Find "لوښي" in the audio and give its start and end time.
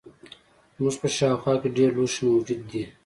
1.97-2.21